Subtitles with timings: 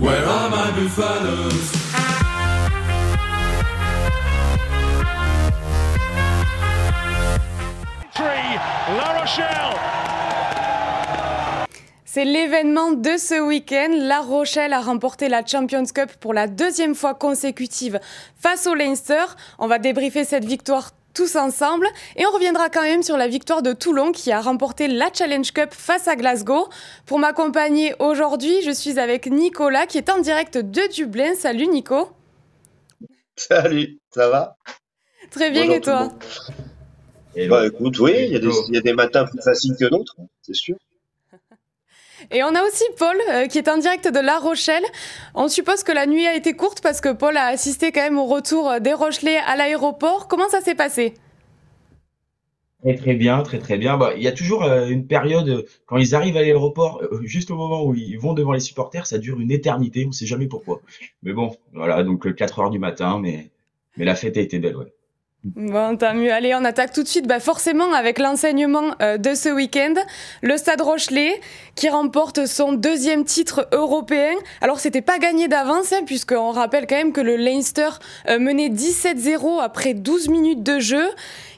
[0.00, 1.76] Where are my buffaloes?
[8.96, 9.46] La Rochelle.
[12.04, 13.90] C'est l'événement de ce week-end.
[13.92, 18.00] La Rochelle a remporté la Champions Cup pour la deuxième fois consécutive
[18.36, 19.24] face au Leinster.
[19.60, 21.86] On va débriefer cette victoire tous ensemble
[22.16, 25.50] et on reviendra quand même sur la victoire de Toulon qui a remporté la Challenge
[25.52, 26.68] Cup face à Glasgow.
[27.06, 31.34] Pour m'accompagner aujourd'hui, je suis avec Nicolas qui est en direct de Dublin.
[31.34, 32.08] Salut Nico.
[33.36, 34.56] Salut, ça va?
[35.30, 36.10] Très bien et toi?
[37.48, 40.76] bah, écoute, oui, il y, a des matins plus faciles que d'autres, c'est sûr.
[42.32, 44.84] Et on a aussi Paul euh, qui est en direct de La Rochelle.
[45.34, 48.18] On suppose que la nuit a été courte parce que Paul a assisté quand même
[48.18, 50.28] au retour des Rochelais à l'aéroport.
[50.28, 51.14] Comment ça s'est passé?
[52.82, 53.98] Très très bien, très très bien.
[53.98, 57.50] Bah, il y a toujours euh, une période quand ils arrivent à l'aéroport, euh, juste
[57.50, 60.04] au moment où ils vont devant les supporters, ça dure une éternité.
[60.04, 60.80] On ne sait jamais pourquoi.
[61.22, 63.50] Mais bon, voilà, donc 4 heures du matin, mais
[63.96, 64.94] mais la fête a été belle, ouais.
[65.42, 66.30] Bon, tant mieux.
[66.30, 69.94] Allez, on attaque tout de suite, bah forcément avec l'enseignement euh, de ce week-end.
[70.42, 71.40] Le Stade Rochelet
[71.76, 74.34] qui remporte son deuxième titre européen.
[74.60, 77.88] Alors, c'était pas gagné d'avance, hein, puisqu'on rappelle quand même que le Leinster
[78.28, 81.08] euh, menait 17-0 après 12 minutes de jeu.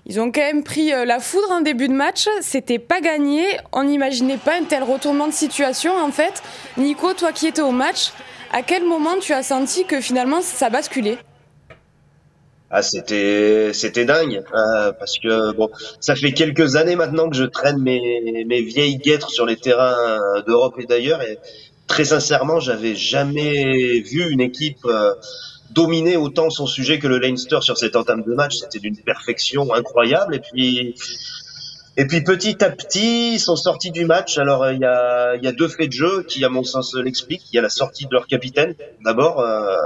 [0.06, 2.28] Ils ont quand même pris euh, la foudre en début de match.
[2.41, 3.44] C'était pas gagné.
[3.72, 6.41] On n'imaginait pas un tel retournement de situation, en fait.
[6.77, 8.12] Nico, toi qui étais au match,
[8.53, 11.19] à quel moment tu as senti que finalement ça basculait?
[12.73, 15.69] Ah, c'était c'était dingue euh, parce que bon,
[16.01, 20.42] ça fait quelques années maintenant que je traîne mes mes vieilles guêtres sur les terrains
[20.47, 21.39] d'Europe et d'ailleurs et
[21.93, 25.12] très sincèrement, j'avais jamais vu une équipe euh,
[25.70, 28.56] dominer autant son sujet que le Leinster sur cette entame de match.
[28.56, 30.95] C'était d'une perfection incroyable et puis
[31.97, 34.39] et puis petit à petit, ils sont sortis du match.
[34.39, 37.45] Alors il y a, y a deux faits de jeu qui, à mon sens, l'expliquent.
[37.53, 39.77] Il y a la sortie de leur capitaine, d'abord euh,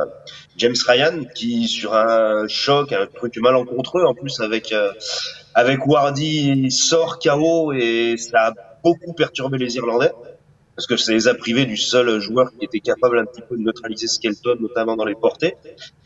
[0.57, 4.93] James Ryan, qui sur un choc, un truc malencontreux, en plus avec euh,
[5.55, 8.53] avec Wardy sort KO et ça a
[8.85, 10.13] beaucoup perturbé les Irlandais
[10.77, 13.57] parce que ça les a privés du seul joueur qui était capable un petit peu
[13.57, 15.55] de neutraliser Skelton, notamment dans les portées.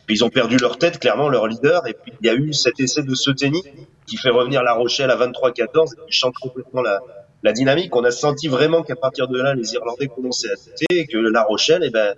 [0.06, 1.86] Puis ils ont perdu leur tête, clairement, leur leader.
[1.88, 3.62] Et puis il y a eu cet essai de Soteni
[4.06, 7.00] qui fait revenir La Rochelle à 23-14 et qui change complètement la,
[7.42, 7.94] la dynamique.
[7.96, 11.18] On a senti vraiment qu'à partir de là, les Irlandais commençaient à douter et que
[11.18, 12.14] La Rochelle, eh ben,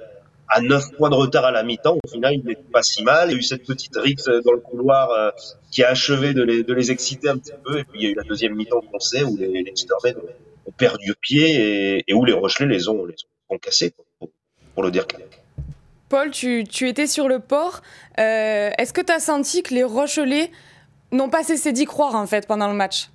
[0.49, 3.31] à 9 points de retard à la mi-temps, au final, il n'était pas si mal.
[3.31, 5.31] Il y a eu cette petite rixe dans le couloir euh,
[5.71, 7.79] qui a achevé de les, de les exciter un petit peu.
[7.79, 10.52] Et puis il y a eu la deuxième mi-temps qu'on sait où les, les ont
[10.71, 13.17] perdu pied et, où les Rochelais les ont, les
[13.49, 13.95] ont cassés,
[14.75, 15.27] pour, le dire clairement.
[16.09, 17.83] Paul, tu, tu, étais sur le port.
[18.19, 20.50] Euh, est-ce que tu as senti que les Rochelais
[21.11, 23.11] n'ont pas cessé d'y croire en fait pendant le match?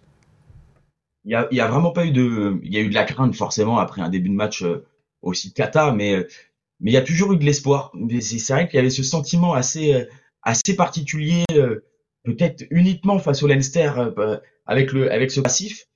[1.25, 3.35] Il n'y a, a, vraiment pas eu de, il y a eu de la crainte
[3.35, 4.85] forcément après un début de match euh,
[5.21, 6.27] aussi cata, mais euh,
[6.79, 7.91] mais il y a toujours eu de l'espoir.
[8.21, 10.05] C'est vrai qu'il y avait ce sentiment assez
[10.43, 11.43] assez particulier,
[12.23, 13.91] peut-être uniquement face au Leinster
[14.67, 15.86] avec le avec ce passif,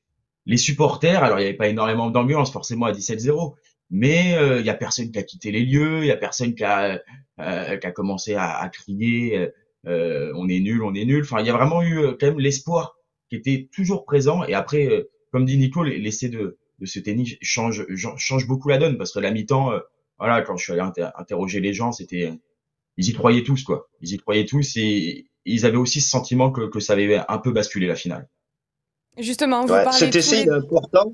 [0.46, 3.56] les supporters, alors il n'y avait pas énormément d'ambiance forcément à 17-0,
[3.92, 6.56] mais euh, il y a personne qui a quitté les lieux, il y a personne
[6.56, 7.02] qui a,
[7.40, 9.50] euh, qui a commencé à, à crier
[9.88, 11.24] euh, on est nul, on est nul.
[11.24, 12.96] Enfin, il y a vraiment eu quand même l'espoir
[13.30, 14.44] qui était toujours présent.
[14.46, 17.86] Et après, comme dit Nico, l'essai de, de ce tennis change,
[18.18, 19.72] change beaucoup la donne parce que la mi-temps,
[20.20, 20.84] voilà, quand je suis allé
[21.16, 22.32] interroger les gens, c'était,
[22.98, 23.90] ils y croyaient tous quoi.
[24.02, 27.38] Ils y croyaient tous et ils avaient aussi ce sentiment que, que ça avait un
[27.40, 28.30] peu basculé la finale.
[29.18, 31.14] Justement, vous ouais, parlez Cet essai, il est important.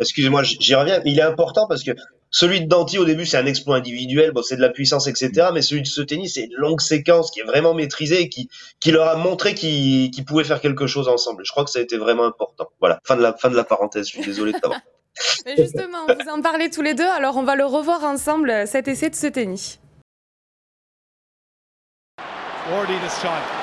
[0.00, 1.00] Excusez-moi, j'y reviens.
[1.04, 1.92] Il est important parce que
[2.30, 4.32] celui de Danti, au début, c'est un exploit individuel.
[4.32, 5.48] Bon, c'est de la puissance, etc.
[5.54, 8.48] Mais celui de ce tennis, c'est une longue séquence qui est vraiment maîtrisée et qui,
[8.80, 11.44] qui leur a montré qu'ils qu pouvaient faire quelque chose ensemble.
[11.46, 12.68] Je crois que ça a été vraiment important.
[12.80, 13.00] Voilà.
[13.04, 14.06] Fin de la, fin de la parenthèse.
[14.08, 14.80] Je suis désolé de t'avoir.
[15.46, 17.08] Mais justement, vous en parlez tous les deux.
[17.08, 19.80] Alors, on va le revoir ensemble, cet essai de ce tennis.
[22.70, 23.55] Wardy this time.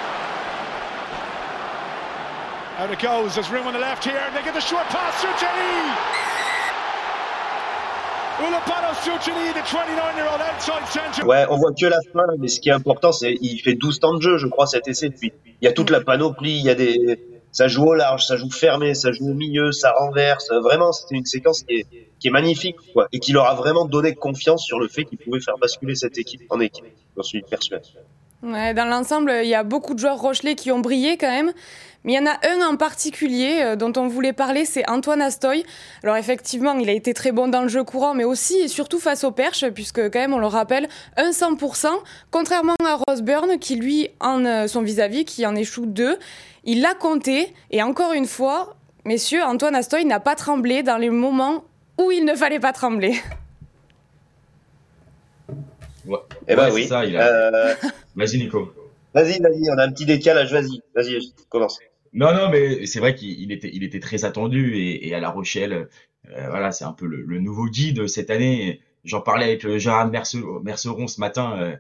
[11.21, 11.27] On!
[11.27, 14.00] Ouais, on voit que la fin, mais ce qui est important, c'est il fait 12
[14.00, 15.12] temps de jeu, je crois, cet essai.
[15.12, 15.31] Puis
[15.62, 17.19] il y a toute la panoplie, il y a des,
[17.51, 20.50] ça joue au large, ça joue fermé, ça joue au milieu, ça renverse.
[20.63, 21.88] Vraiment, c'était une séquence qui est,
[22.19, 25.19] qui est magnifique, quoi, et qui leur a vraiment donné confiance sur le fait qu'ils
[25.19, 26.86] pouvaient faire basculer cette équipe en équipe.
[27.15, 27.88] J'en suis persuadé.
[28.44, 31.54] Ouais, dans l'ensemble, il y a beaucoup de joueurs Rochelais qui ont brillé quand même.
[32.04, 35.22] Mais il y en a un en particulier euh, dont on voulait parler, c'est Antoine
[35.22, 35.63] Astoy.
[36.04, 39.00] Alors effectivement, il a été très bon dans le jeu courant, mais aussi et surtout
[39.00, 41.88] face aux perches, puisque quand même, on le rappelle, un 100%,
[42.30, 46.18] contrairement à Roseburn, qui lui, en euh, son vis-à-vis, qui en échoue deux.
[46.66, 48.75] Il l'a compté, et encore une fois,
[49.06, 51.63] messieurs, Antoine Astoy n'a pas tremblé dans les moments
[52.01, 53.16] où il ne fallait pas trembler.
[56.06, 56.18] Ouais.
[56.50, 56.84] Eh ben Ouais, oui.
[56.84, 57.74] c'est ça, il a- Euh,
[58.15, 58.74] Vas-y, Nico.
[59.13, 61.19] vas-y, vas-y, on a un petit décalage, vas-y, vas-y,
[61.50, 61.80] commence.
[62.13, 65.19] Non, non, mais c'est vrai qu'il il était, il était très attendu et, et à
[65.19, 65.88] La Rochelle,
[66.30, 68.81] euh, voilà, c'est un peu le, le nouveau guide cette année.
[69.04, 71.75] J'en parlais avec le Gérard Merce- Merceron ce matin, euh,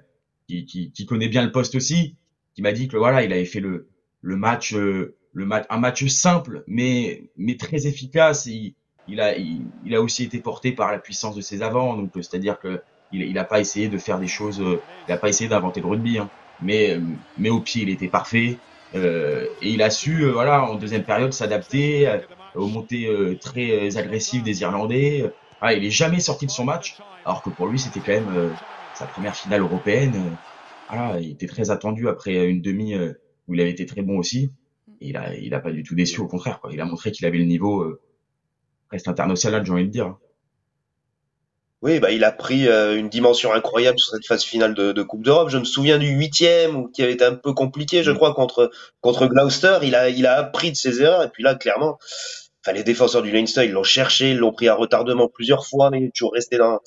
[0.47, 2.15] qui, qui, qui connaît bien le poste aussi,
[2.55, 3.87] qui m'a dit que voilà, il avait fait le,
[4.21, 8.47] le match, euh, le match, un match simple, mais, mais très efficace.
[8.47, 8.73] Il,
[9.07, 12.17] il a, il, il a aussi été porté par la puissance de ses avants, donc
[12.17, 12.81] euh, c'est-à-dire que
[13.13, 15.79] il, il a pas essayé de faire des choses, euh, il a pas essayé d'inventer
[15.79, 16.29] le rugby, hein.
[16.61, 17.01] mais, euh,
[17.37, 18.57] mais au pied, il était parfait.
[18.95, 22.19] Euh, et il a su, euh, voilà, en deuxième période, s'adapter
[22.55, 25.31] aux montées euh, très agressives des Irlandais.
[25.61, 28.51] Ah, il est jamais sorti de son match, alors que pour lui, c'était quand même
[28.93, 30.37] sa première finale européenne.
[30.89, 32.95] Voilà, il était très attendu après une demi
[33.47, 34.51] où il avait été très bon aussi.
[34.99, 36.71] Il a, il a pas du tout déçu, au contraire, quoi.
[36.73, 37.97] Il a montré qu'il avait le niveau
[38.89, 40.17] presque international, j'ai envie de dire.
[41.83, 45.03] Oui, bah, il a pris euh, une dimension incroyable sur cette phase finale de, de
[45.03, 45.49] Coupe d'Europe.
[45.49, 48.15] Je me souviens du huitième, où- qui avait été un peu compliqué, je Mm.
[48.15, 48.71] crois, contre,
[49.01, 49.79] contre Gloucester.
[49.83, 51.23] Il a, il a appris de ses erreurs.
[51.23, 51.97] Et puis là, clairement,
[52.65, 55.89] enfin, les défenseurs du Leinster, ils l'ont cherché, ils l'ont pris à retardement plusieurs fois,
[55.91, 56.79] mais il est toujours resté dans,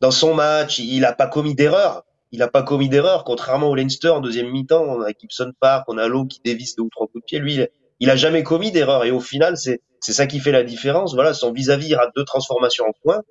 [0.00, 0.78] dans son match.
[0.78, 2.04] Il a pas commis d'erreur.
[2.30, 5.84] Il a pas commis d'erreur, contrairement au Leinster en deuxième mi-temps, on a Gibson Park,
[5.88, 7.38] on a Lowe qui dévisse deux ou trois coups de pied.
[7.40, 7.68] Lui, il,
[8.00, 9.04] il a jamais commis d'erreur.
[9.04, 11.14] Et au final, c'est, c'est ça qui fait la différence.
[11.14, 13.22] Voilà, son vis-à-vis rate deux transformations en points.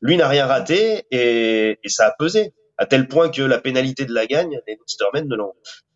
[0.00, 4.06] Lui n'a rien raté et, et ça a pesé à tel point que la pénalité
[4.06, 5.52] de la gagne, les Leinstermen ne l'ont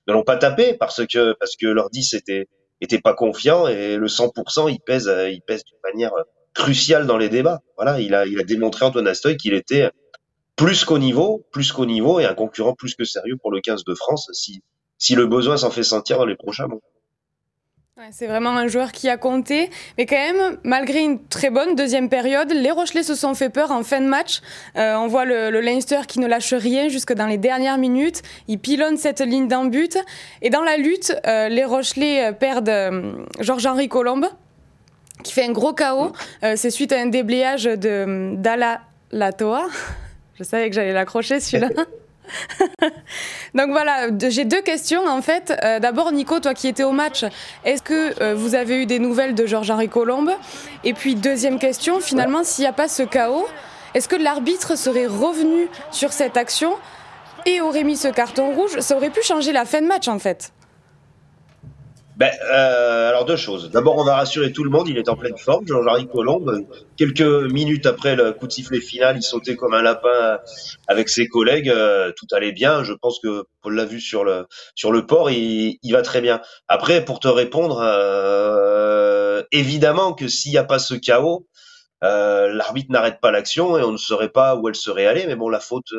[0.06, 2.46] ne l'ont pas tapé parce que parce que leur 10 était
[2.82, 6.12] était pas confiant et le 100% il pèse il pèse d'une manière
[6.52, 7.62] cruciale dans les débats.
[7.76, 9.90] Voilà, il a il a démontré Antoine Astoy qu'il était
[10.56, 13.84] plus qu'au niveau, plus qu'au niveau et un concurrent plus que sérieux pour le 15
[13.84, 14.62] de France si
[14.98, 16.80] si le besoin s'en fait sentir dans les prochains mois.
[17.96, 19.70] Ouais, c'est vraiment un joueur qui a compté.
[19.96, 23.70] Mais quand même, malgré une très bonne deuxième période, les Rochelais se sont fait peur
[23.70, 24.40] en fin de match.
[24.76, 28.22] Euh, on voit le, le Leinster qui ne lâche rien jusque dans les dernières minutes.
[28.48, 29.96] Il pilonne cette ligne d'un but.
[30.42, 34.26] Et dans la lutte, euh, les Rochelais euh, perdent euh, Georges-Henri Colombe,
[35.22, 36.10] qui fait un gros chaos.
[36.42, 38.80] C'est suite à un déblayage de d'Ala
[39.12, 39.68] Latoa.
[40.36, 41.68] Je savais que j'allais l'accrocher celui-là.
[43.54, 45.52] Donc voilà, j'ai deux questions en fait.
[45.62, 47.24] Euh, D'abord, Nico, toi qui étais au match,
[47.64, 50.32] est-ce que euh, vous avez eu des nouvelles de Georges-Henri Colombe?
[50.82, 53.46] Et puis, deuxième question, finalement, s'il n'y a pas ce chaos,
[53.94, 56.74] est-ce que l'arbitre serait revenu sur cette action
[57.46, 58.80] et aurait mis ce carton rouge?
[58.80, 60.52] Ça aurait pu changer la fin de match en fait.
[62.16, 63.70] Ben, euh, alors deux choses.
[63.72, 65.66] D'abord, on va rassurer tout le monde, il est en pleine forme.
[65.66, 66.64] Jean-Marie Colombe,
[66.96, 70.38] quelques minutes après le coup de sifflet final, il sautait comme un lapin
[70.86, 71.68] avec ses collègues.
[71.68, 72.84] euh, tout allait bien.
[72.84, 74.46] Je pense que Paul l'a vu sur le
[74.76, 76.40] sur le port, il, va très bien.
[76.68, 81.48] Après, pour te répondre, euh, évidemment que s'il n'y a pas ce chaos,
[82.04, 85.26] euh, l'arbitre n'arrête pas l'action et on ne saurait pas où elle serait allée.
[85.26, 85.92] Mais bon, la faute,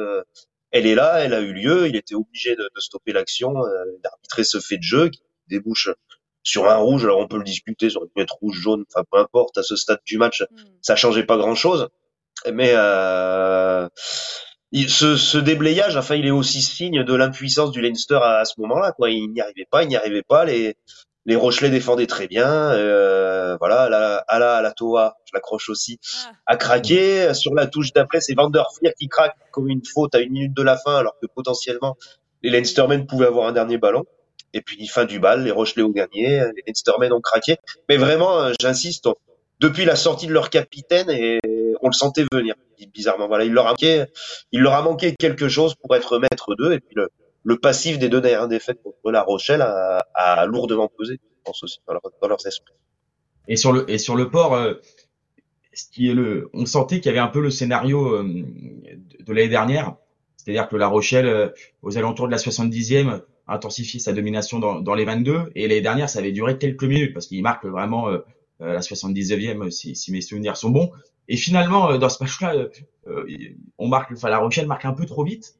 [0.72, 1.88] elle est là, elle a eu lieu.
[1.90, 3.54] Il était obligé de, stopper l'action,
[4.02, 5.90] d'arbitrer ce fait de jeu qui débouche
[6.46, 7.04] sur un rouge.
[7.04, 9.58] Alors on peut le discuter, ça aurait pu être rouge, jaune, enfin peu importe.
[9.58, 10.44] À ce stade du match,
[10.82, 11.90] ça changeait pas grand-chose.
[12.54, 13.88] Mais euh,
[14.72, 18.46] il- ce, ce déblayage, enfin, il est aussi signe de l'impuissance du Leinster à, à
[18.46, 18.92] ce moment-là.
[18.94, 20.46] Quoi, il n'y arrivait pas, il n'y arrivait pas.
[20.46, 20.76] Les
[21.28, 22.48] les Rochelais défendaient très bien.
[22.74, 25.98] Euh, voilà, la, à la, à la Toa, je l'accroche aussi,
[26.46, 27.34] a craqué.
[27.34, 30.34] Sur la touche d'après, c'est Van der Fleer qui craque comme une faute à une
[30.34, 31.96] minute de la fin, alors que potentiellement
[32.44, 34.04] les Leinstermen pouvaient avoir un dernier ballon.
[34.56, 37.58] Et puis fin du bal, les Rochelais ont gagné, les Leinstermen ont craqué.
[37.90, 39.10] Mais vraiment, euh, j'insiste,
[39.60, 41.40] depuis la sortie de leur capitaine, et
[41.82, 42.56] on le sentait venir.
[42.94, 46.72] Bizarrement, voilà, il leur a manqué, quelque chose pour être maître d'eux.
[46.72, 46.96] Et puis
[47.44, 51.80] le, passif des deux dernières défaites contre la Rochelle a, lourdement pesé, je pense aussi,
[51.86, 52.74] dans, leur- dans leurs esprits.
[53.50, 54.76] Et sur le port, euh,
[56.54, 59.96] on sentait qu'il y avait un peu le scénario euh, de, l'année dernière,
[60.38, 64.96] c'est-à-dire que La Rochelle, aux alentours de la 70e, a intensifié sa domination dans, dans
[64.96, 68.20] les 22, et l'année dernière, ça avait duré quelques minutes parce qu'il marque vraiment euh,
[68.62, 70.92] euh, la 79e si, si mes souvenirs sont bons.
[71.28, 72.70] Et finalement, euh, dans ce match-là, euh,
[73.08, 73.26] euh,
[73.78, 75.56] on marque, enfin La Rochelle marque un peu trop vite,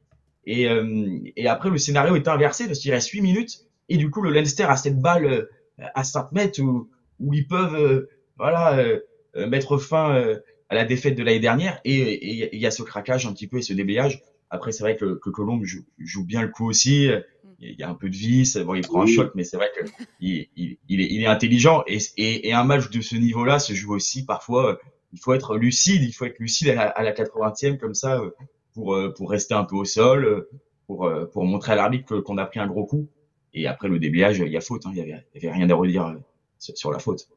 [0.46, 4.10] et, euh, et après le scénario est inversé parce qu'il reste 8 minutes, et du
[4.10, 5.50] coup le Leinster a cette balle euh,
[5.94, 6.88] à 5 mètres où,
[7.20, 8.78] où ils peuvent, euh, voilà.
[8.78, 9.00] euh,
[9.36, 10.38] euh, mettre fin euh,
[10.70, 13.58] à la défaite de l'année dernière et il y a ce craquage un petit peu
[13.58, 14.22] et ce déblayage.
[14.50, 17.08] Après, c'est vrai que, que Colombe joue, joue bien le coup aussi.
[17.58, 18.56] Il y a un peu de vis.
[18.58, 19.84] Bon, il prend un choc, mais c'est vrai que
[20.20, 21.82] il, il, il est, il est intelligent.
[21.86, 24.72] Et, et, et un match de ce niveau-là se joue aussi parfois.
[24.72, 24.76] euh,
[25.12, 26.02] Il faut être lucide.
[26.02, 28.30] Il faut être lucide à la, à la 80e comme ça euh,
[28.74, 30.46] pour euh, pour rester un peu au sol,
[30.86, 33.08] pour pour montrer à l'arbitre qu'on a pris un gros coup.
[33.54, 34.84] Et après le déblayage, il y a faute.
[34.86, 36.14] hein, Il y avait, rien à redire
[36.58, 37.28] sur la faute.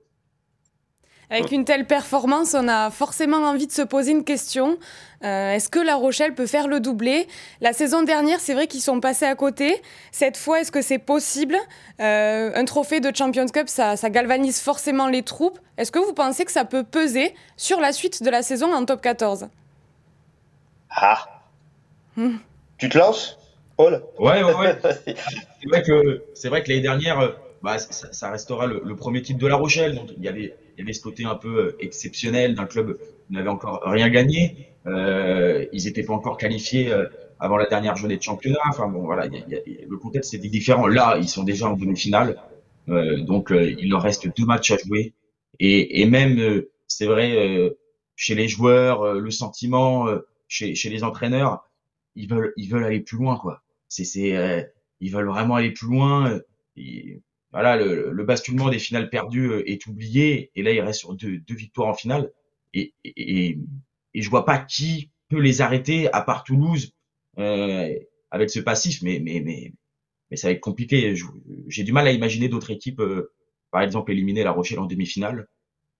[1.31, 4.79] Avec une telle performance, on a forcément envie de se poser une question.
[5.23, 7.27] Euh, est-ce que La Rochelle peut faire le doublé?
[7.61, 9.79] La saison dernière, c'est vrai qu'ils sont passés à côté.
[10.11, 11.55] Cette fois, est-ce que c'est possible?
[11.99, 15.59] Euh, Un trophée de Champions Cup, ça, galvanise forcément les troupes.
[15.77, 18.83] Est-ce que vous pensez que ça peut peser sur la suite de la saison en
[18.85, 19.49] top 14
[20.89, 21.43] Ah
[22.15, 22.37] hmm.
[22.79, 23.37] Tu te lances,
[23.77, 24.03] Paul?
[24.17, 24.79] Ouais, ouais, ouais.
[25.61, 27.29] c'est vrai que, c'est vrai que l'année dernière, euh,
[27.61, 29.93] bah, ça, restera le, le, premier titre de La Rochelle.
[29.93, 32.97] Donc, il y avait il y avait ce côté un peu euh, exceptionnel d'un club
[33.27, 34.69] qui n'avait encore rien gagné.
[34.85, 37.05] Euh, ils n'étaient pas encore qualifiés euh,
[37.37, 38.61] avant la dernière journée de championnat.
[38.69, 40.87] Enfin bon, voilà, le contexte était différent.
[40.87, 42.41] Là, ils sont déjà en demi-finale,
[42.87, 45.13] euh, donc euh, il leur reste deux matchs à jouer.
[45.59, 47.75] Et, et même, c'est vrai,
[48.15, 50.07] chez les joueurs, le sentiment,
[50.47, 51.65] chez, chez les entraîneurs,
[52.15, 53.61] ils veulent, ils veulent aller plus loin, quoi.
[53.89, 54.71] C'est, c'est,
[55.01, 56.39] ils veulent vraiment aller plus loin.
[57.51, 60.51] Voilà, le, le, basculement des finales perdues euh, est oublié.
[60.55, 62.31] Et là il reste sur deux, deux victoires en finale.
[62.73, 63.57] Et, et,
[64.13, 66.93] et, je vois pas qui peut les arrêter à part Toulouse
[67.39, 67.93] euh,
[68.31, 69.73] avec ce passif, mais mais mais
[70.29, 71.15] mais ça va être compliqué.
[71.67, 73.31] J'ai du mal à imaginer d'autres équipes, euh,
[73.71, 75.47] par exemple éliminer La Rochelle en demi-finale.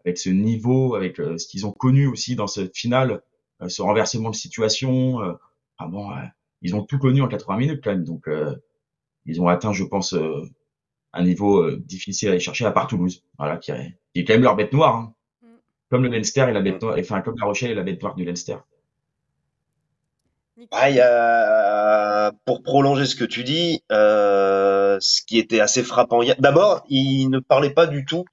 [0.06, 3.22] Avec ce niveau, avec euh, ce qu'ils ont connu aussi dans cette finale,
[3.68, 5.20] ce renversement de situation.
[5.80, 6.10] ah bon,
[6.62, 8.30] ils ont tout connu en 80 minutes quand même, donc
[9.26, 10.16] ils ont atteint, je pense
[11.14, 14.26] un niveau euh, difficile à aller chercher à part Toulouse, voilà, qui est, qui est
[14.26, 15.14] quand même leur bête noire, hein.
[15.42, 15.48] Mm.
[15.90, 18.16] comme le Leinster et la bête noire, enfin comme la Rochelle et la bête noire
[18.16, 18.58] du Leinster.
[20.72, 26.22] Ah, y a, pour prolonger ce que tu dis, euh, ce qui était assez frappant.
[26.40, 28.26] D'abord, ils ne parlaient pas du tout,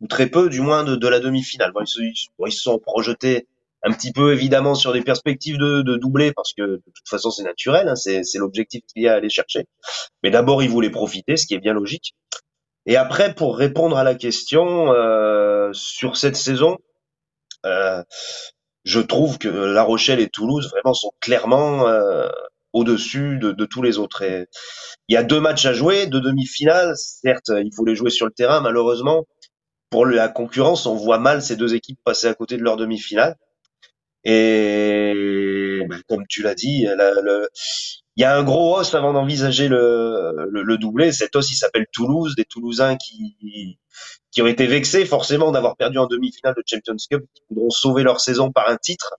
[0.00, 1.72] ou très peu, du moins, de, de la demi-finale.
[1.72, 3.46] Bon, ils, se, ils, se, sont projetés
[3.82, 7.30] un petit peu, évidemment, sur des perspectives de, de doubler, parce que de toute façon,
[7.30, 9.64] c'est naturel, hein, c'est l'objectif qu'il y a à aller chercher.
[10.22, 12.14] Mais d'abord, ils voulaient profiter, ce qui est bien logique.
[12.86, 16.78] Et après, pour répondre à la question euh, sur cette saison,
[17.66, 18.02] euh,
[18.84, 22.28] je trouve que La Rochelle et Toulouse vraiment sont clairement euh,
[22.72, 24.22] au-dessus de, de, tous les autres.
[24.22, 24.46] Et
[25.08, 26.94] il y a deux matchs à jouer, deux demi-finales.
[26.96, 28.60] Certes, il faut jouer sur le terrain.
[28.60, 29.26] Malheureusement,
[29.90, 33.36] pour la concurrence, on voit mal ces deux équipes passer à côté de leur demi-finale.
[34.24, 36.86] Et ben, comme tu l'as dit,
[38.16, 41.12] il y a un gros os avant d'envisager le, le, le, doublé.
[41.12, 43.78] Cet os, il s'appelle Toulouse, des Toulousains qui,
[44.30, 48.02] qui ont été vexés forcément d'avoir perdu en demi-finale de Champions Cup, qui voudront sauver
[48.02, 49.14] leur saison par un titre,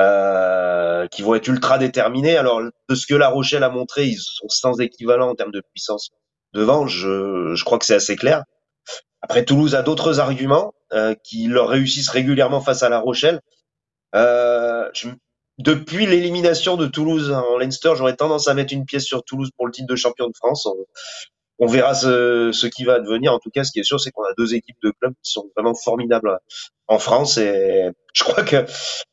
[0.00, 2.36] euh, qui vont être ultra déterminés.
[2.36, 5.62] Alors, de ce que La Rochelle a montré, ils sont sans équivalent en termes de
[5.72, 6.10] puissance
[6.54, 6.86] devant.
[6.86, 8.44] Je, je crois que c'est assez clair.
[9.20, 13.40] Après, Toulouse a d'autres arguments euh, qui leur réussissent régulièrement face à La Rochelle.
[14.14, 15.08] Euh, je,
[15.58, 19.66] depuis l'élimination de Toulouse en Leinster, j'aurais tendance à mettre une pièce sur Toulouse pour
[19.66, 20.66] le titre de champion de France.
[21.58, 23.32] On, verra ce, ce, qui va advenir.
[23.32, 25.30] En tout cas, ce qui est sûr, c'est qu'on a deux équipes de clubs qui
[25.30, 26.38] sont vraiment formidables
[26.88, 27.38] en France.
[27.38, 28.64] Et je crois que,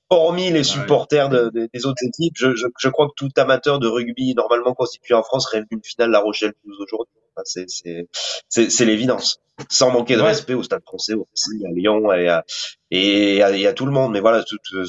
[0.10, 3.88] hormis les supporters de, des autres équipes, je, je, je, crois que tout amateur de
[3.88, 7.13] rugby normalement constitué en France rêve d'une finale La Rochelle-Toulouse aujourd'hui.
[7.39, 8.08] Enfin,
[8.50, 9.39] c'est l'évidence.
[9.69, 12.46] Sans manquer de respect au Stade français, aussi, à Lyon et à,
[12.91, 14.13] et à, et à tout le monde.
[14.13, 14.43] Mais voilà,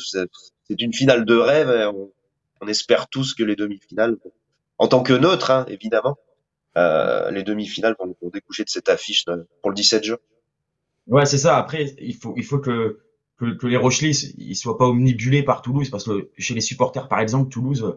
[0.04, 1.92] c'est une finale de rêve.
[2.60, 4.16] On, espère tous que les demi-finales,
[4.78, 6.18] en tant que neutre, hein, évidemment,
[6.76, 9.24] euh, les demi-finales vont, découcher de cette affiche
[9.62, 10.18] pour le 17 juin.
[11.06, 11.56] Ouais, c'est ça.
[11.56, 13.00] Après, il faut, il faut que,
[13.38, 17.20] que, les Rochelis, ils soient pas omnibulés par Toulouse, parce que chez les supporters, par
[17.20, 17.96] exemple, Toulouse,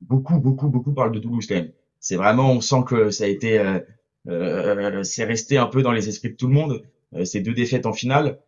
[0.00, 1.72] beaucoup, beaucoup, beaucoup parlent de Toulouse quand même.
[2.00, 3.78] C'est vraiment, on sent que ça a été, euh,
[4.28, 6.82] euh, c'est resté un peu dans les esprits de tout le monde.
[7.24, 8.40] ces deux défaites en finale.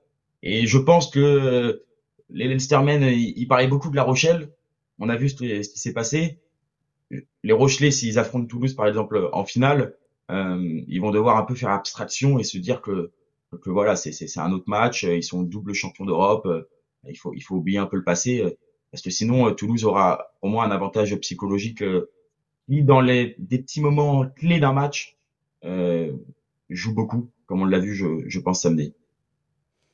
[0.43, 1.85] Et je pense que
[2.31, 4.51] les Leinstermen, ils, parlaient beaucoup de La Rochelle.
[4.99, 6.39] On a vu ce, qui s'est passé.
[7.43, 9.97] Les Rochelais, s'ils affrontent Toulouse, par exemple, en finale,
[10.31, 13.11] euh, ils vont devoir un peu faire abstraction et se dire que,
[13.61, 15.03] que voilà, c'est un autre match.
[15.03, 16.49] Ils sont double champions d'Europe.
[17.07, 18.43] Il faut, il faut oublier un peu le passé
[18.91, 21.83] parce que sinon, Toulouse aura au moins un avantage psychologique
[22.67, 25.17] qui, dans les des petits moments clés d'un match,
[25.65, 26.13] euh,
[26.69, 28.95] joue beaucoup, comme on l'a vu, je, je pense samedi.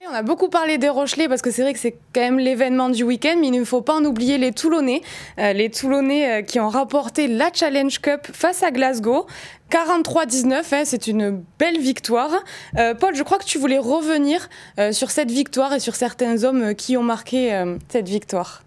[0.08, 2.88] On a beaucoup parlé des Rochelais parce que c'est vrai que c'est quand même l'événement
[2.88, 5.02] du week-end, mais il ne faut pas en oublier les Toulonnais.
[5.38, 9.26] Euh, les Toulonnais euh, qui ont rapporté la Challenge Cup face à Glasgow.
[9.70, 12.30] 43-19, hein, c'est une belle victoire.
[12.78, 14.48] Euh, Paul, je crois que tu voulais revenir
[14.92, 18.62] sur cette victoire et sur certains hommes qui ont marqué cette victoire.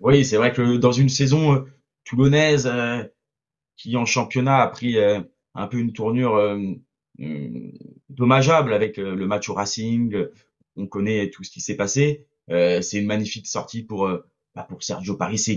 [0.00, 1.64] Oui, c'est vrai que dans une saison
[2.06, 2.70] toulonnaise
[3.76, 6.38] qui en championnat a pris un peu une tournure
[7.20, 7.72] euh,
[8.10, 10.26] dommageable avec euh, le match au Racing.
[10.76, 12.26] On connaît tout ce qui s'est passé.
[12.50, 14.08] Euh, c'est une magnifique sortie pour
[14.54, 15.50] bah pour Sergio Parisse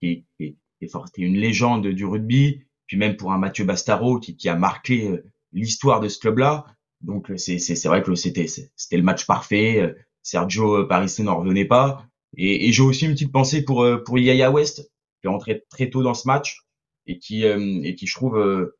[0.00, 4.48] qui, qui, est, une légende du rugby, puis même pour un Mathieu Bastaro qui, qui
[4.48, 5.10] a marqué
[5.52, 6.66] l'histoire de ce club-là.
[7.00, 9.94] Donc c'est c'est vrai que c'était c'était le match parfait.
[10.22, 12.06] Sergio Paris n'en revenait pas.
[12.36, 15.90] Et, et j'ai aussi une petite pensée pour pour Yaya West qui est rentré très
[15.90, 16.60] tôt dans ce match
[17.06, 18.70] et qui et qui je trouve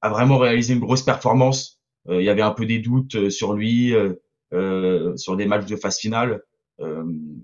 [0.00, 1.80] a vraiment réalisé une grosse performance.
[2.08, 3.94] il y avait un peu des doutes sur lui
[5.16, 6.42] sur des matchs de phase finale,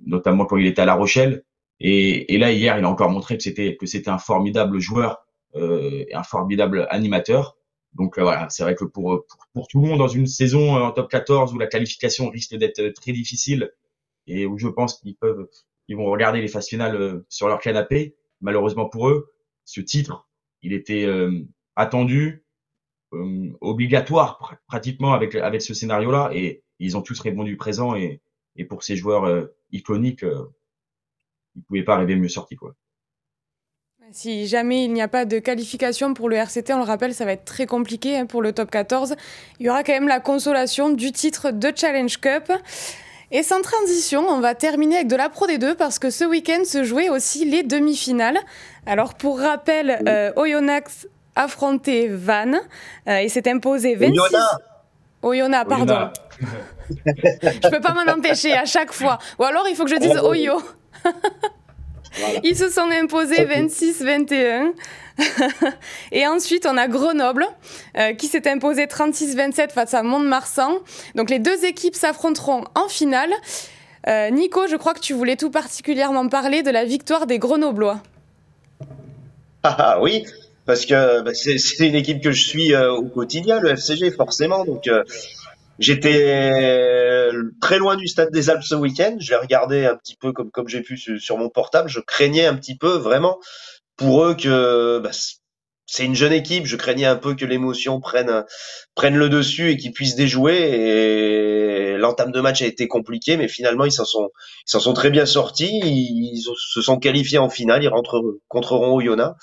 [0.06, 1.44] notamment quand il était à La Rochelle.
[1.80, 5.26] Et, et, là hier, il a encore montré que c'était que c'était un formidable joueur
[5.54, 7.56] euh, et un formidable animateur.
[7.94, 10.76] Donc euh, voilà, c'est vrai que pour, pour, pour tout le monde dans une saison
[10.76, 13.70] euh, en top 14 où la qualification risque d'être très difficile
[14.26, 15.48] et où je pense qu'ils peuvent
[15.88, 19.32] ils vont regarder les phases finales sur leur canapé, malheureusement pour eux,
[19.64, 20.28] ce titre,
[20.62, 21.06] il était
[21.76, 22.44] attendu,
[23.60, 28.22] obligatoire pratiquement avec avec ce scénario-là et ils ont tous répondu présent et
[28.56, 30.24] et pour ces joueurs iconiques
[31.54, 32.74] il pouvait pas arriver mieux sorti quoi.
[34.12, 37.24] Si jamais il n'y a pas de qualification pour le RCT, on le rappelle, ça
[37.24, 39.14] va être très compliqué hein, pour le top 14.
[39.58, 42.52] Il y aura quand même la consolation du titre de Challenge Cup.
[43.34, 46.64] Et sans transition, on va terminer avec de la Pro D2 parce que ce week-end
[46.66, 48.38] se jouaient aussi les demi-finales.
[48.84, 52.52] Alors pour rappel, euh, Oyonnax affrontait Van
[53.08, 54.18] euh, et s'est imposé 26.
[55.22, 56.10] Oyonnax, pardon.
[56.90, 59.18] je peux pas m'en empêcher à chaque fois.
[59.38, 60.60] Ou alors il faut que je dise Oyo.
[62.42, 64.72] Ils se sont imposés 26-21.
[66.12, 67.46] et ensuite, on a Grenoble
[67.96, 70.78] euh, qui s'est imposé 36-27 face à Mont-de-Marsan.
[71.14, 73.32] Donc les deux équipes s'affronteront en finale.
[74.08, 78.02] Euh, Nico, je crois que tu voulais tout particulièrement parler de la victoire des Grenoblois.
[79.62, 80.24] Ah, ah oui,
[80.66, 84.64] parce que bah, c'est une équipe que je suis euh, au quotidien, le FCG forcément.
[84.64, 84.88] Donc
[85.78, 89.16] J'étais très loin du stade des Alpes ce week-end.
[89.18, 91.88] Je l'ai regardé un petit peu comme comme j'ai pu sur, mon portable.
[91.88, 93.38] Je craignais un petit peu vraiment
[94.02, 95.10] pour eux que bah,
[95.86, 96.66] c'est une jeune équipe.
[96.66, 98.44] Je craignais un peu que l'émotion prenne
[98.96, 100.56] prenne le dessus et qu'ils puissent déjouer.
[100.56, 104.30] Et l'entame de match a été compliquée, mais finalement ils s'en sont
[104.66, 105.80] sont très bien sortis.
[105.84, 107.84] Ils, se sont qualifiés en finale.
[107.84, 109.34] Ils rentrent contreront Oyonnax.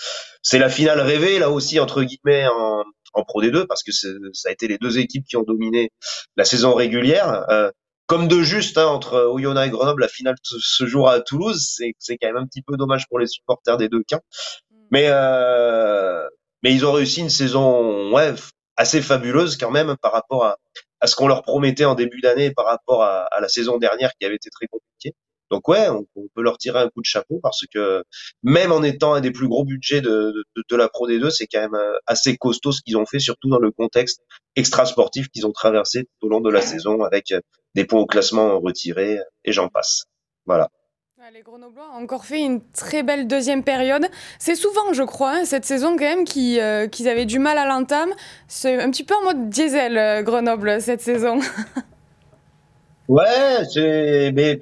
[0.41, 4.49] C'est la finale rêvée là aussi entre guillemets en en Pro D2 parce que ça
[4.49, 5.91] a été les deux équipes qui ont dominé
[6.35, 7.45] la saison régulière.
[7.49, 7.71] Euh,
[8.09, 11.77] comme de juste hein, entre Oyonnax et Grenoble, la finale se jouera à Toulouse.
[11.99, 14.23] C'est quand même un petit peu dommage pour les supporters des deux camps.
[14.91, 16.27] Mais euh,
[16.63, 18.33] mais ils ont réussi une saison ouais
[18.77, 20.57] assez fabuleuse quand même par rapport à,
[21.01, 24.11] à ce qu'on leur promettait en début d'année par rapport à, à, la saison dernière
[24.19, 25.13] qui avait été très compliquée.
[25.51, 28.03] Donc ouais, on, peut leur tirer un coup de chapeau parce que
[28.41, 31.47] même en étant un des plus gros budgets de, de, de la Pro D2, c'est
[31.47, 34.21] quand même euh, assez costaud ce qu'ils ont fait, surtout dans le contexte
[34.55, 37.39] extra sportif qu'ils ont traversé tout au long de la saison avec euh,
[37.75, 40.05] des points au classement retirés et j'en passe.
[40.45, 40.69] Voilà.
[41.33, 44.07] Les Grenoblois ont encore fait une très belle deuxième période.
[44.39, 47.67] C'est souvent, je crois, hein, cette saison quand même euh, qu'ils avaient du mal à
[47.67, 48.09] l'entame.
[48.47, 51.39] C'est un petit peu en mode diesel, Grenoble, cette saison.
[53.09, 54.59] ouais, mais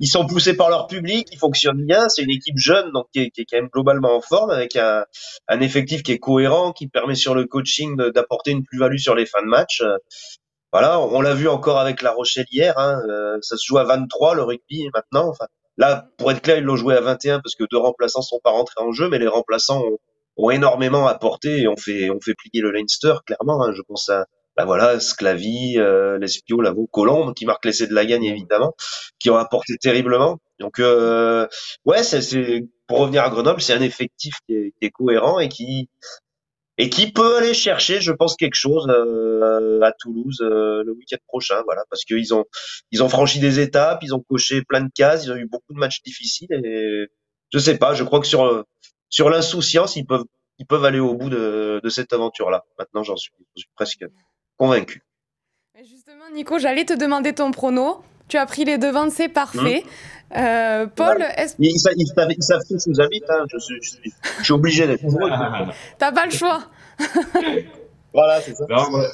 [0.00, 2.08] ils sont poussés par leur public, ils fonctionnent bien.
[2.08, 4.76] C'est une équipe jeune, donc qui est, qui est, quand même globalement en forme, avec
[4.76, 5.04] un,
[5.48, 9.26] un, effectif qui est cohérent, qui permet sur le coaching d'apporter une plus-value sur les
[9.26, 9.82] fins de match.
[10.78, 12.78] Voilà, on l'a vu encore avec La Rochelle hier.
[12.78, 15.26] Hein, euh, ça se joue à 23 le rugby maintenant.
[15.30, 15.46] Enfin,
[15.78, 18.50] là, pour être clair, ils l'ont joué à 21 parce que deux remplaçants sont pas
[18.50, 19.96] rentrés en jeu, mais les remplaçants ont,
[20.36, 23.64] ont énormément apporté et ont fait, fait plier le Leinster clairement.
[23.64, 23.72] Hein.
[23.74, 28.04] Je pense à bah voilà, Sclavy, euh, Lespio, Lavo, Colombe, qui marquent l'essai de la
[28.04, 28.74] gagne évidemment,
[29.18, 30.40] qui ont apporté terriblement.
[30.60, 31.46] Donc euh,
[31.86, 35.48] ouais, c'est pour revenir à Grenoble, c'est un effectif qui est, qui est, cohérent et
[35.48, 35.88] qui
[36.78, 41.16] et qui peut aller chercher, je pense, quelque chose euh, à Toulouse euh, le week-end
[41.26, 42.44] prochain, voilà, parce qu'ils ont
[42.90, 45.72] ils ont franchi des étapes, ils ont coché plein de cases, ils ont eu beaucoup
[45.72, 47.08] de matchs difficiles et
[47.52, 48.64] je sais pas, je crois que sur
[49.08, 50.24] sur l'insouciance, ils peuvent
[50.58, 52.64] ils peuvent aller au bout de, de cette aventure-là.
[52.78, 54.04] Maintenant, j'en suis, suis presque
[54.56, 55.02] convaincu.
[55.84, 58.02] Justement, Nico, j'allais te demander ton prono.
[58.28, 59.84] Tu as pris les devants, c'est parfait.
[59.84, 60.38] Mmh.
[60.38, 63.24] Euh, Paul, est-ce ils, savent, ils savent tous où j'habite.
[63.28, 63.46] Hein.
[63.52, 65.04] Je, suis, je, suis, je suis obligé d'être.
[65.98, 66.64] T'as pas le choix.
[68.12, 68.66] voilà, c'est ça.
[68.68, 69.06] Non, moi,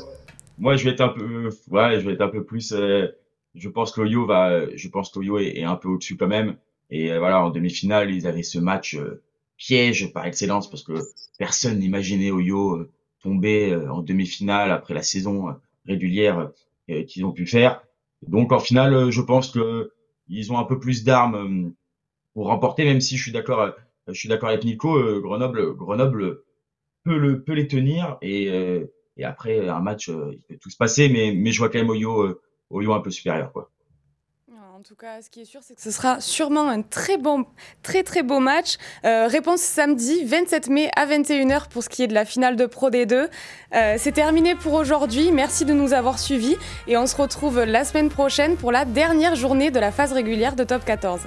[0.59, 2.73] moi, je vais être un peu, ouais, je vais être un peu plus.
[2.73, 3.09] Euh,
[3.55, 6.29] je pense que Oyo va, je pense que Oyo est, est, un peu au-dessus quand
[6.29, 6.57] même.
[6.91, 9.23] Et euh, voilà, en demi-finale, ils avaient ce match euh,
[9.59, 10.95] piège par excellence parce que
[11.39, 12.91] personne n'imaginait Oyo euh,
[13.23, 15.53] tomber euh, en demi-finale après la saison euh,
[15.87, 16.51] régulière
[16.91, 17.83] euh, qu'ils ont pu faire.
[18.27, 19.93] Donc en finale, je pense que
[20.29, 21.75] ils ont un peu plus d'armes
[22.35, 23.73] pour remporter, même si je suis d'accord,
[24.09, 26.43] je suis d'accord avec Nico, Grenoble, Grenoble
[27.05, 28.47] peut le peut les tenir et
[29.19, 31.91] et après un match, il peut tout se passer, mais mais je vois quand même
[31.91, 33.72] Oyo Oyo un peu supérieur quoi
[34.83, 37.47] en tout cas, ce qui est sûr, c'est que ce sera sûrement un très bon,
[37.85, 38.79] très très beau match.
[39.05, 42.67] Euh, réponse samedi 27 mai à 21h pour ce qui est de la finale de
[42.67, 43.29] Pro D2.
[43.77, 45.31] Euh, c'est terminé pour aujourd'hui.
[45.31, 46.57] Merci de nous avoir suivis
[46.89, 50.57] et on se retrouve la semaine prochaine pour la dernière journée de la phase régulière
[50.57, 51.21] de Top 14.